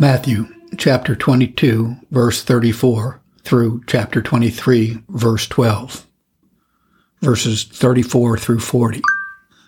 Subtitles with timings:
[0.00, 6.06] Matthew chapter 22, verse 34 through chapter 23, verse 12.
[7.20, 9.02] Verses 34 through 40.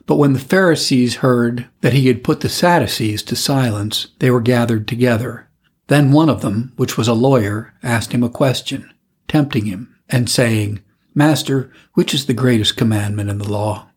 [0.07, 4.41] But when the Pharisees heard that he had put the Sadducees to silence, they were
[4.41, 5.49] gathered together.
[5.89, 8.89] Then one of them, which was a lawyer, asked him a question,
[9.27, 10.81] tempting him, and saying,
[11.13, 13.89] Master, which is the greatest commandment in the law?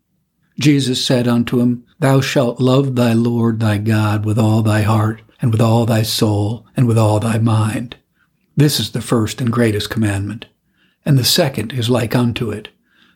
[0.58, 5.22] Jesus said unto him, Thou shalt love thy Lord thy God with all thy heart,
[5.44, 7.98] and with all thy soul, and with all thy mind.
[8.56, 10.46] This is the first and greatest commandment.
[11.04, 12.68] And the second is like unto it.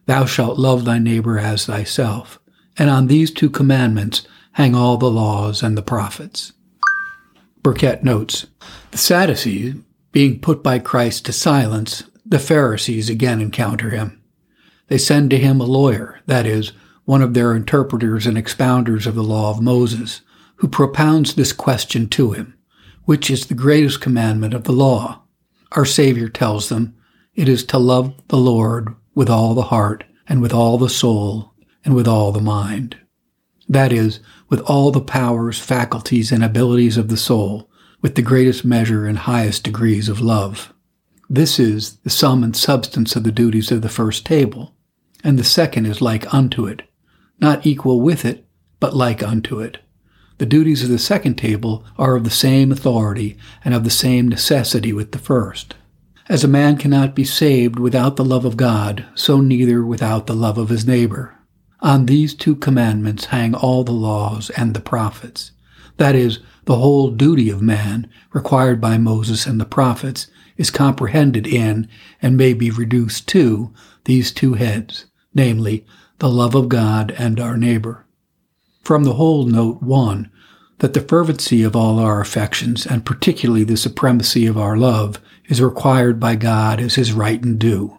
[0.05, 2.38] Thou shalt love thy neighbor as thyself.
[2.77, 6.52] And on these two commandments hang all the laws and the prophets.
[7.62, 8.47] Burkitt notes,
[8.91, 9.77] the Sadducees,
[10.12, 14.20] being put by Christ to silence, the Pharisees again encounter him.
[14.88, 16.72] They send to him a lawyer, that is,
[17.06, 20.20] one of their interpreters and expounders of the law of Moses,
[20.59, 22.55] who propounds this question to him
[23.05, 25.23] Which is the greatest commandment of the law?
[25.73, 26.97] Our Savior tells them,
[27.34, 31.55] It is to love the Lord with all the heart, and with all the soul,
[31.84, 32.97] and with all the mind.
[33.69, 38.65] That is, with all the powers, faculties, and abilities of the soul, with the greatest
[38.65, 40.72] measure and highest degrees of love.
[41.28, 44.75] This is the sum and substance of the duties of the first table,
[45.22, 46.83] and the second is like unto it,
[47.41, 48.47] not equal with it,
[48.81, 49.78] but like unto it.
[50.39, 54.28] The duties of the second table are of the same authority and of the same
[54.28, 55.75] necessity with the first.
[56.28, 60.36] As a man cannot be saved without the love of God, so neither without the
[60.36, 61.34] love of his neighbor.
[61.81, 65.53] On these two commandments hang all the laws and the prophets.
[65.97, 71.47] That is, the whole duty of man, required by Moses and the prophets, is comprehended
[71.47, 71.89] in,
[72.22, 73.72] and may be reduced to,
[74.05, 75.84] these two heads, namely,
[76.19, 78.05] the love of God and our neighbor.
[78.83, 80.31] From the whole note one,
[80.79, 85.61] that the fervency of all our affections, and particularly the supremacy of our love, is
[85.61, 87.99] required by God as his right and due.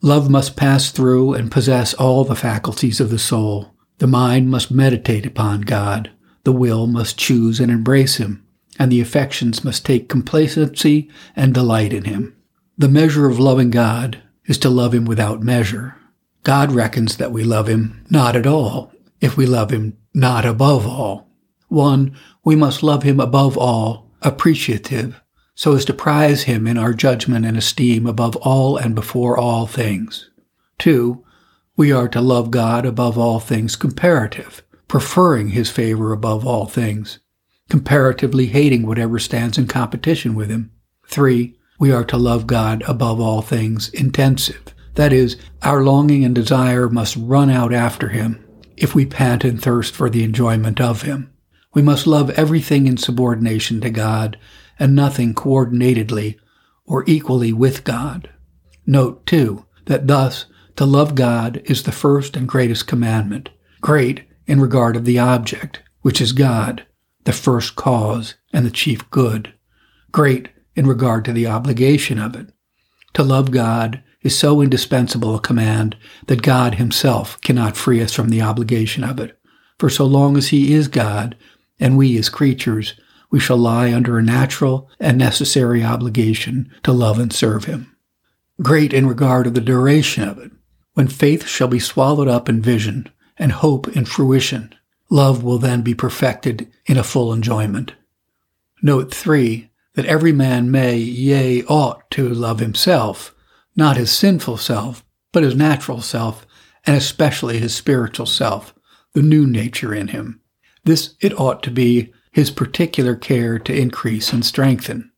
[0.00, 3.72] Love must pass through and possess all the faculties of the soul.
[3.98, 6.10] The mind must meditate upon God.
[6.44, 8.44] The will must choose and embrace him,
[8.78, 12.36] and the affections must take complacency and delight in him.
[12.76, 15.94] The measure of loving God is to love him without measure.
[16.42, 18.91] God reckons that we love him not at all
[19.22, 21.28] if we love him not above all.
[21.68, 25.22] One, we must love him above all, appreciative,
[25.54, 29.66] so as to prize him in our judgment and esteem above all and before all
[29.66, 30.28] things.
[30.76, 31.24] Two,
[31.76, 37.20] we are to love God above all things comparative, preferring his favor above all things,
[37.70, 40.72] comparatively hating whatever stands in competition with him.
[41.06, 46.34] Three, we are to love God above all things intensive, that is, our longing and
[46.34, 48.41] desire must run out after him
[48.82, 51.32] if we pant and thirst for the enjoyment of him.
[51.72, 54.36] We must love everything in subordination to God
[54.78, 56.36] and nothing coordinatedly
[56.84, 58.28] or equally with God.
[58.84, 63.50] Note, too, that thus to love God is the first and greatest commandment,
[63.80, 66.84] great in regard of the object, which is God,
[67.24, 69.54] the first cause and the chief good,
[70.10, 72.52] great in regard to the obligation of it.
[73.14, 75.96] To love God is so indispensable a command
[76.26, 79.38] that God himself cannot free us from the obligation of it.
[79.78, 81.36] For so long as he is God,
[81.80, 82.94] and we as creatures,
[83.30, 87.96] we shall lie under a natural and necessary obligation to love and serve him.
[88.62, 90.52] Great in regard of the duration of it,
[90.94, 94.74] when faith shall be swallowed up in vision and hope in fruition,
[95.10, 97.94] love will then be perfected in a full enjoyment.
[98.82, 103.34] Note 3 that every man may, yea, ought to love himself,
[103.76, 106.46] not his sinful self, but his natural self,
[106.84, 108.74] and especially his spiritual self,
[109.14, 110.40] the new nature in him.
[110.84, 115.12] This it ought to be his particular care to increase and strengthen.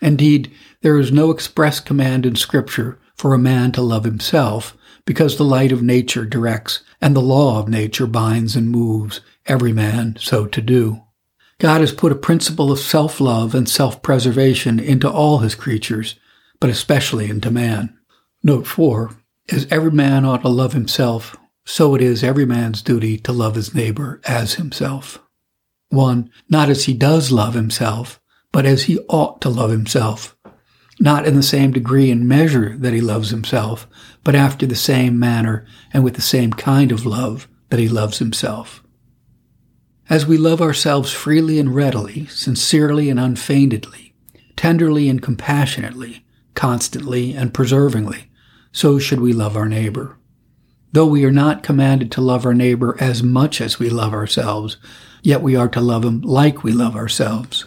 [0.00, 0.52] Indeed,
[0.82, 5.44] there is no express command in Scripture for a man to love himself, because the
[5.44, 10.46] light of nature directs and the law of nature binds and moves every man so
[10.46, 11.02] to do.
[11.58, 16.18] God has put a principle of self-love and self-preservation into all his creatures,
[16.60, 17.96] but especially into man.
[18.42, 19.10] Note 4.
[19.50, 23.54] As every man ought to love himself, so it is every man's duty to love
[23.54, 25.18] his neighbor as himself.
[25.90, 26.30] 1.
[26.48, 28.20] Not as he does love himself,
[28.52, 30.36] but as he ought to love himself.
[31.00, 33.88] Not in the same degree and measure that he loves himself,
[34.22, 38.18] but after the same manner and with the same kind of love that he loves
[38.18, 38.82] himself.
[40.08, 44.14] As we love ourselves freely and readily, sincerely and unfeignedly,
[44.54, 46.23] tenderly and compassionately,
[46.54, 48.24] constantly and preservingly,
[48.72, 50.18] so should we love our neighbor.
[50.92, 54.76] Though we are not commanded to love our neighbor as much as we love ourselves,
[55.22, 57.64] yet we are to love him like we love ourselves.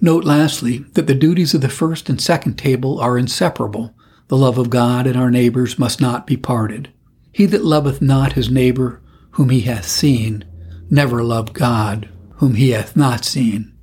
[0.00, 3.94] Note lastly that the duties of the first and second table are inseparable.
[4.28, 6.90] The love of God and our neighbors must not be parted.
[7.32, 9.02] He that loveth not his neighbor
[9.32, 10.44] whom he hath seen,
[10.90, 13.76] never loved God whom he hath not seen.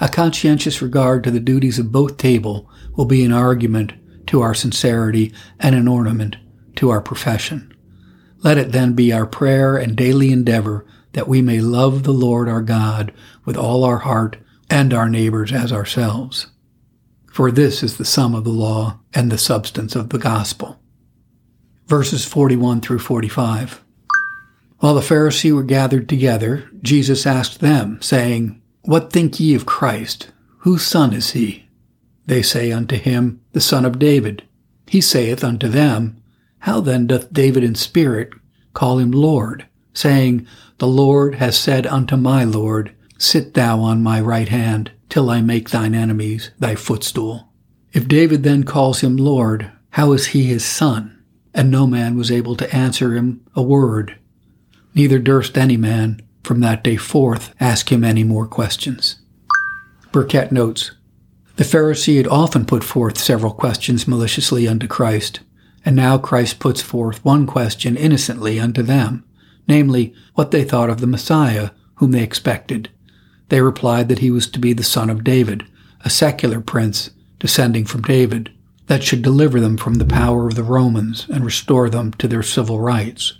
[0.00, 3.92] A conscientious regard to the duties of both table will be an argument
[4.26, 6.36] to our sincerity and an ornament
[6.76, 7.72] to our profession.
[8.42, 12.48] Let it then be our prayer and daily endeavor that we may love the Lord
[12.48, 13.12] our God
[13.44, 14.36] with all our heart
[14.68, 16.48] and our neighbors as ourselves.
[17.32, 20.80] For this is the sum of the law and the substance of the gospel.
[21.86, 23.82] Verses 41 through 45.
[24.78, 30.30] While the Pharisees were gathered together, Jesus asked them, saying, What think ye of Christ?
[30.58, 31.70] Whose son is he?
[32.26, 34.42] They say unto him, The son of David.
[34.86, 36.22] He saith unto them,
[36.58, 38.34] How then doth David in spirit
[38.74, 40.46] call him Lord, saying,
[40.78, 45.40] The Lord has said unto my Lord, Sit thou on my right hand, till I
[45.40, 47.48] make thine enemies thy footstool.
[47.94, 51.24] If David then calls him Lord, how is he his son?
[51.54, 54.18] And no man was able to answer him a word.
[54.94, 59.16] Neither durst any man from that day forth ask him any more questions.
[60.12, 60.92] Burkitt notes,
[61.56, 65.40] The Pharisee had often put forth several questions maliciously unto Christ,
[65.84, 69.24] and now Christ puts forth one question innocently unto them,
[69.66, 72.90] namely, what they thought of the Messiah whom they expected,
[73.48, 75.64] they replied that he was to be the son of David,
[76.04, 78.50] a secular prince descending from David,
[78.86, 82.42] that should deliver them from the power of the Romans and restore them to their
[82.42, 83.38] civil rights.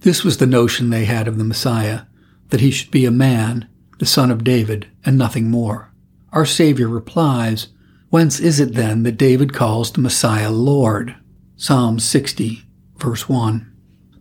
[0.00, 2.02] This was the notion they had of the Messiah,
[2.50, 3.68] that he should be a man,
[3.98, 5.92] the son of David, and nothing more.
[6.32, 7.68] Our Savior replies,
[8.10, 11.16] Whence is it then that David calls the Messiah Lord?
[11.56, 12.64] Psalm 60,
[12.96, 13.70] verse 1.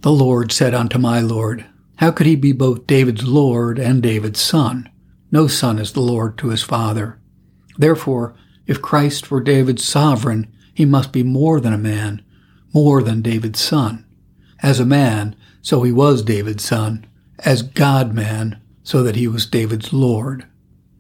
[0.02, 1.66] The Lord said unto my Lord,
[1.98, 4.90] How could he be both David's Lord and David's son?
[5.32, 7.20] No son is the Lord to his father.
[7.78, 8.36] Therefore,
[8.66, 12.22] if Christ were David's sovereign, he must be more than a man,
[12.74, 14.06] more than David's son.
[14.62, 17.06] As a man, so he was David's son.
[17.46, 20.46] As God man, so that he was David's Lord.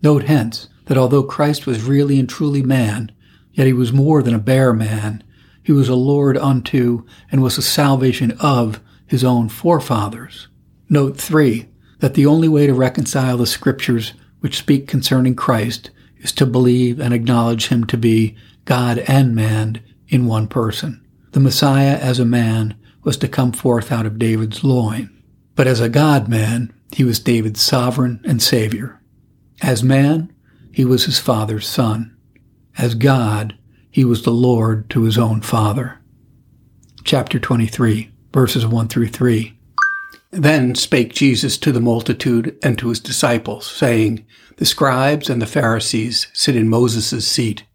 [0.04, 3.12] Note hence that although Christ was really and truly man,
[3.52, 5.24] yet he was more than a bare man.
[5.64, 10.48] He was a Lord unto and was a salvation of his own forefathers.
[10.88, 11.68] Note 3
[12.00, 17.00] that the only way to reconcile the scriptures which speak concerning Christ is to believe
[17.00, 21.06] and acknowledge him to be God and man in one person.
[21.32, 25.10] The Messiah as a man was to come forth out of David's loin.
[25.60, 29.02] But as a God man, he was David's sovereign and savior.
[29.62, 30.34] As man,
[30.72, 32.16] he was his father's son.
[32.78, 33.58] As God,
[33.92, 36.00] he was the Lord to his own father.
[37.04, 39.60] Chapter 23, verses 1 through 3.
[40.32, 45.46] Then spake Jesus to the multitude and to his disciples, saying, The scribes and the
[45.46, 47.66] Pharisees sit in Moses' seat.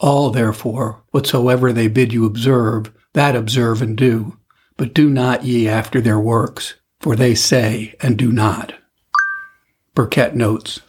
[0.00, 4.38] All, therefore, whatsoever they bid you observe, that observe and do.
[4.78, 8.72] But do not ye after their works, for they say and do not.
[9.94, 10.80] Burkitt notes,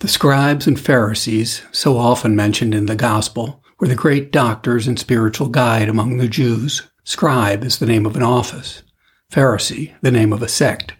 [0.00, 4.98] The scribes and Pharisees, so often mentioned in the Gospel, were the great doctors and
[4.98, 6.82] spiritual guide among the Jews.
[7.04, 8.82] Scribe is the name of an office.
[9.32, 10.92] Pharisee, the name of a sect.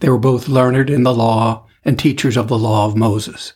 [0.00, 3.52] They were both learned in the law and teachers of the law of Moses.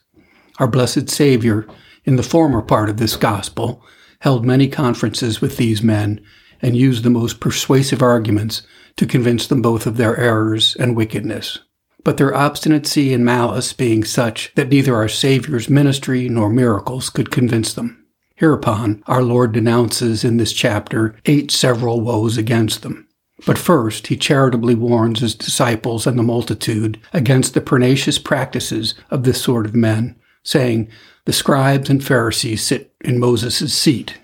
[0.59, 1.67] Our blessed Savior,
[2.05, 3.83] in the former part of this gospel,
[4.19, 6.21] held many conferences with these men
[6.63, 8.63] and used the most persuasive arguments
[8.97, 11.59] to convince them both of their errors and wickedness.
[12.03, 17.31] But their obstinacy and malice being such that neither our Saviour's ministry nor miracles could
[17.31, 18.05] convince them.
[18.37, 23.07] Hereupon, our Lord denounces in this chapter eight several woes against them.
[23.47, 29.25] But first, he charitably warns his disciples and the multitude against the pernicious practices of
[29.25, 30.89] this sort of men, saying,
[31.25, 34.19] The scribes and Pharisees sit in Moses' seat.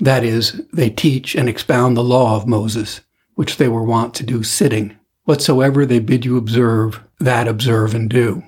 [0.00, 3.02] That is, they teach and expound the law of Moses,
[3.34, 4.96] which they were wont to do sitting.
[5.24, 8.42] Whatsoever they bid you observe, that observe and do.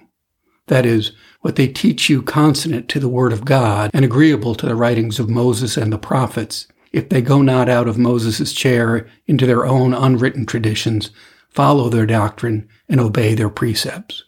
[0.68, 4.66] That is, what they teach you consonant to the word of God and agreeable to
[4.66, 9.06] the writings of Moses and the prophets, if they go not out of Moses' chair
[9.26, 11.10] into their own unwritten traditions,
[11.50, 14.24] follow their doctrine, and obey their precepts.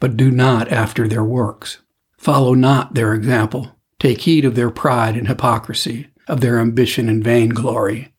[0.00, 1.78] But do not after their works.
[2.16, 3.76] Follow not their example.
[3.98, 8.12] Take heed of their pride and hypocrisy, of their ambition and vainglory.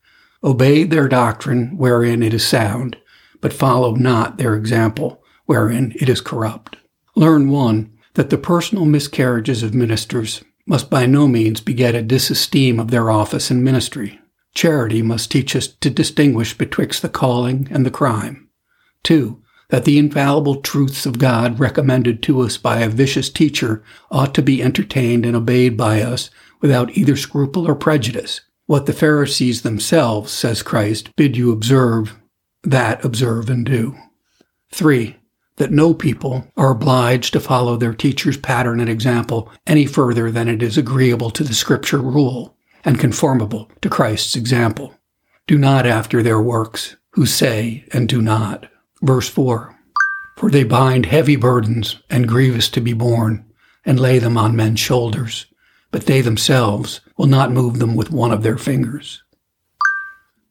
[0.44, 2.98] Obey their doctrine wherein it is sound,
[3.42, 6.78] but follow not their example wherein it is corrupt.
[7.16, 12.80] Learn one, that the personal miscarriages of ministers must by no means beget a disesteem
[12.80, 14.20] of their office and ministry.
[14.56, 18.50] Charity must teach us to distinguish betwixt the calling and the crime.
[19.04, 19.42] 2.
[19.70, 24.44] that the infallible truths of God recommended to us by a vicious teacher ought to
[24.44, 26.30] be entertained and obeyed by us
[26.62, 28.42] without either scruple or prejudice.
[28.68, 32.16] What the Pharisees themselves, says Christ, bid you observe,
[32.64, 33.96] that observe and do.
[34.72, 35.18] 3.
[35.58, 40.48] That no people are obliged to follow their teacher's pattern and example any further than
[40.48, 44.94] it is agreeable to the scripture rule and conformable to Christ's example.
[45.48, 48.68] Do not after their works, who say and do not.
[49.02, 49.76] Verse 4
[50.38, 53.46] For they bind heavy burdens and grievous to be borne,
[53.86, 55.46] and lay them on men's shoulders,
[55.96, 59.24] but they themselves will not move them with one of their fingers.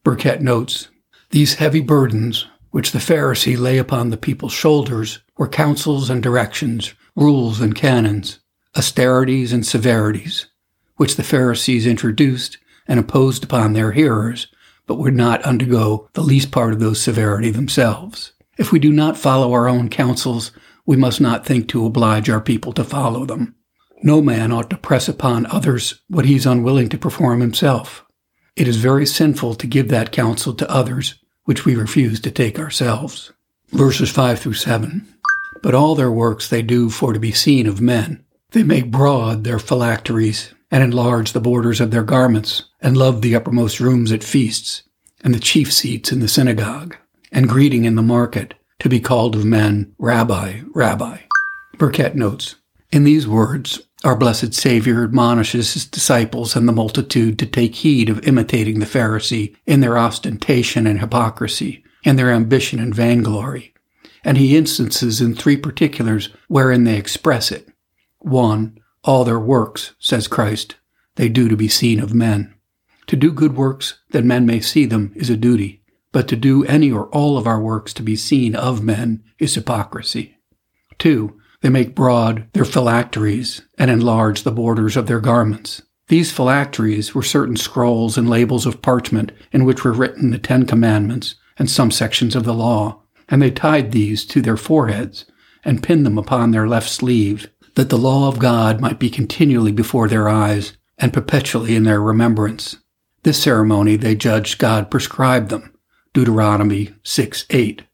[0.02, 0.88] Burkitt notes
[1.32, 6.94] These heavy burdens, which the Pharisee lay upon the people's shoulders, were counsels and directions,
[7.14, 8.38] rules and canons,
[8.74, 10.46] austerities and severities,
[10.96, 12.56] which the Pharisees introduced
[12.88, 14.46] and imposed upon their hearers,
[14.86, 18.32] but would not undergo the least part of those severity themselves.
[18.56, 20.52] If we do not follow our own counsels,
[20.86, 23.56] we must not think to oblige our people to follow them.
[24.04, 28.04] No man ought to press upon others what he is unwilling to perform himself.
[28.54, 32.58] It is very sinful to give that counsel to others which we refuse to take
[32.58, 33.32] ourselves.
[33.70, 35.08] Verses 5 through 7.
[35.62, 38.22] But all their works they do for to be seen of men.
[38.50, 43.34] They make broad their phylacteries, and enlarge the borders of their garments, and love the
[43.34, 44.82] uppermost rooms at feasts,
[45.22, 46.96] and the chief seats in the synagogue
[47.34, 51.18] and greeting in the market, to be called of men, Rabbi, Rabbi.
[51.76, 52.54] Burkitt notes,
[52.92, 58.08] In these words, our blessed Savior admonishes his disciples and the multitude to take heed
[58.08, 63.74] of imitating the Pharisee in their ostentation and hypocrisy, and their ambition and vainglory.
[64.22, 67.68] And he instances in three particulars wherein they express it.
[68.18, 70.76] One, all their works, says Christ,
[71.16, 72.54] they do to be seen of men.
[73.08, 75.82] To do good works that men may see them is a duty
[76.14, 79.56] but to do any or all of our works to be seen of men is
[79.56, 80.38] hypocrisy.
[81.00, 81.40] 2.
[81.64, 85.80] They make broad their phylacteries and enlarge the borders of their garments.
[86.08, 90.66] These phylacteries were certain scrolls and labels of parchment in which were written the Ten
[90.66, 95.24] Commandments and some sections of the law, and they tied these to their foreheads
[95.64, 99.72] and pinned them upon their left sleeve, that the law of God might be continually
[99.72, 102.76] before their eyes and perpetually in their remembrance.
[103.22, 105.72] This ceremony they judged God prescribed them,
[106.12, 107.84] Deuteronomy 6 8.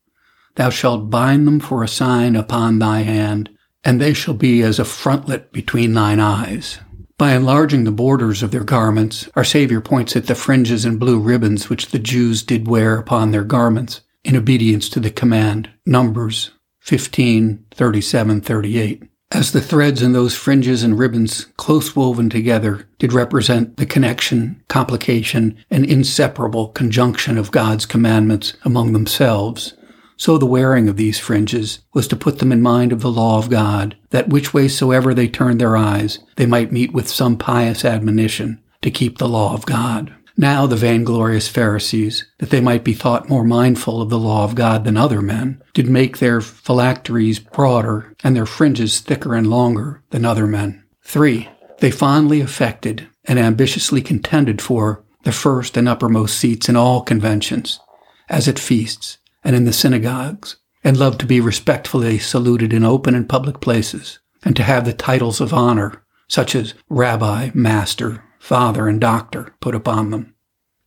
[0.56, 3.48] Thou shalt bind them for a sign upon thy hand,
[3.84, 6.78] and they shall be as a frontlet between thine eyes.
[7.18, 11.18] By enlarging the borders of their garments, our Savior points at the fringes and blue
[11.18, 16.50] ribbons which the Jews did wear upon their garments in obedience to the command, Numbers
[16.80, 23.12] 15, 37, 38 as the threads in those fringes and ribbons, close woven together, did
[23.12, 29.74] represent the connection, complication, and inseparable conjunction of God's commandments among themselves,
[30.20, 33.38] so the wearing of these fringes was to put them in mind of the law
[33.38, 37.38] of God, that which way soever they turned their eyes, they might meet with some
[37.38, 40.14] pious admonition to keep the law of God.
[40.36, 44.54] Now the vainglorious Pharisees, that they might be thought more mindful of the law of
[44.54, 50.02] God than other men, did make their phylacteries broader and their fringes thicker and longer
[50.10, 50.84] than other men.
[51.02, 51.48] 3.
[51.78, 57.80] They fondly affected and ambitiously contended for the first and uppermost seats in all conventions,
[58.28, 63.14] as at feasts and in the synagogues, and loved to be respectfully saluted in open
[63.14, 68.88] and public places, and to have the titles of honor, such as Rabbi, Master, Father,
[68.88, 70.34] and Doctor put upon them.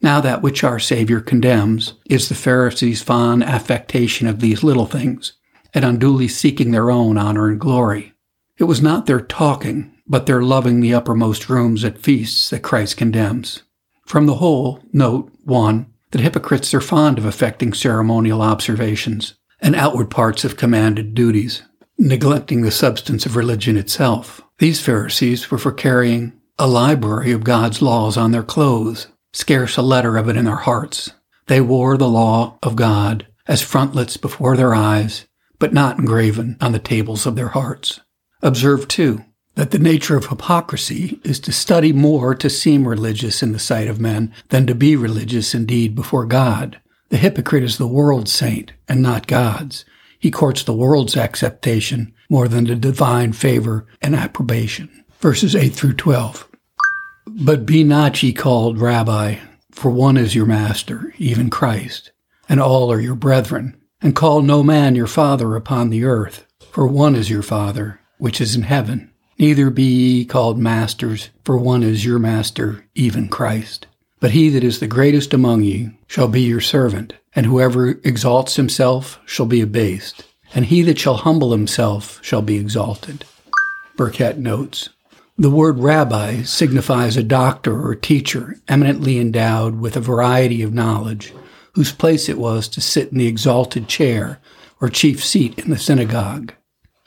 [0.02, 5.34] Now that which our Savior condemns is the Pharisees' fond affectation of these little things,
[5.74, 8.14] and unduly seeking their own honor and glory.
[8.58, 12.98] It was not their talking, but their loving the uppermost rooms at feasts that Christ
[12.98, 13.64] condemns.
[14.06, 20.12] From the whole, note 1 that hypocrites are fond of affecting ceremonial observations and outward
[20.12, 21.64] parts of commanded duties,
[21.98, 24.40] neglecting the substance of religion itself.
[24.60, 29.82] These Pharisees were for carrying a library of God's laws on their clothes, scarce a
[29.82, 31.12] letter of it in their hearts.
[31.48, 35.26] They wore the law of God as frontlets before their eyes,
[35.58, 38.02] but not engraven on the tables of their hearts.
[38.44, 43.52] Observe, too, that the nature of hypocrisy is to study more to seem religious in
[43.52, 46.80] the sight of men than to be religious indeed before God.
[47.10, 49.86] The hypocrite is the world's saint and not God's.
[50.18, 55.94] He courts the world's acceptation more than the divine favor and approbation verses 8 through
[55.94, 56.50] 12.
[57.26, 59.38] But be not ye called Rabbi,
[59.72, 62.12] for one is your master, even Christ,
[62.50, 63.82] and all are your brethren.
[64.02, 68.42] And call no man your father upon the earth, for one is your Father, which
[68.42, 69.13] is in heaven.
[69.40, 73.88] Neither be ye called masters, for one is your master, even Christ.
[74.20, 78.56] But he that is the greatest among you shall be your servant, and whoever exalts
[78.56, 80.26] himself shall be abased,
[80.56, 83.26] and he that shall humble himself shall be exalted.
[83.98, 84.90] Burkitt notes,
[85.38, 91.34] the word rabbi signifies a doctor or teacher eminently endowed with a variety of knowledge,
[91.74, 94.40] whose place it was to sit in the exalted chair
[94.80, 96.54] or chief seat in the synagogue.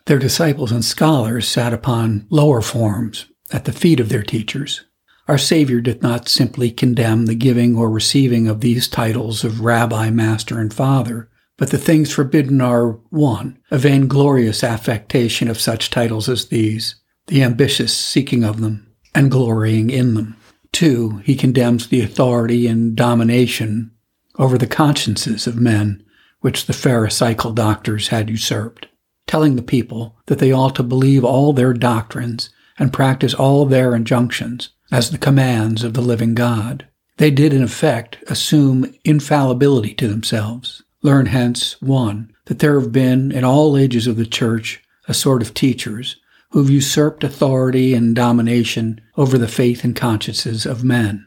[0.06, 4.84] Their disciples and scholars sat upon lower forms at the feet of their teachers.
[5.26, 10.10] Our Savior did not simply condemn the giving or receiving of these titles of rabbi,
[10.10, 13.58] master, and father, but the things forbidden are 1.
[13.72, 16.94] A vainglorious affectation of such titles as these,
[17.26, 20.36] the ambitious seeking of them, and glorying in them.
[20.70, 21.22] 2.
[21.24, 23.90] He condemns the authority and domination
[24.38, 26.04] over the consciences of men
[26.40, 28.86] which the Pharisaical doctors had usurped,
[29.26, 33.94] telling the people that they ought to believe all their doctrines and practice all their
[33.94, 36.86] injunctions as the commands of the living God.
[37.16, 40.82] They did, in effect, assume infallibility to themselves.
[41.02, 45.42] Learn hence, one, that there have been, in all ages of the church, a sort
[45.42, 46.16] of teachers
[46.50, 51.26] who've usurped authority and domination over the faith and consciences of men.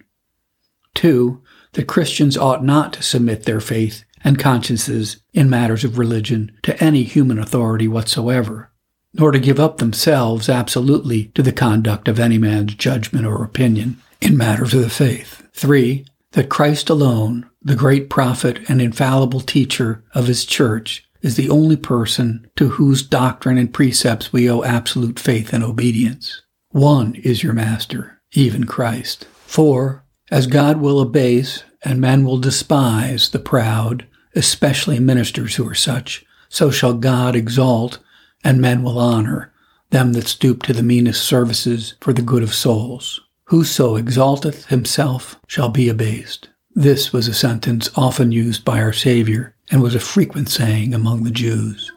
[0.93, 1.41] Two,
[1.73, 6.81] that Christians ought not to submit their faith and consciences in matters of religion to
[6.83, 8.71] any human authority whatsoever,
[9.13, 14.01] nor to give up themselves absolutely to the conduct of any man's judgment or opinion
[14.21, 15.43] in matters of the faith.
[15.53, 21.49] Three, that Christ alone, the great prophet and infallible teacher of his church, is the
[21.49, 26.41] only person to whose doctrine and precepts we owe absolute faith and obedience.
[26.69, 29.25] One is your master, even Christ.
[29.45, 34.05] Four, as God will abase and men will despise the proud,
[34.35, 37.99] especially ministers who are such, so shall God exalt
[38.43, 39.51] and men will honor
[39.89, 43.21] them that stoop to the meanest services for the good of souls.
[43.45, 46.49] Whoso exalteth himself shall be abased.
[46.75, 51.23] This was a sentence often used by our Savior and was a frequent saying among
[51.23, 51.91] the Jews.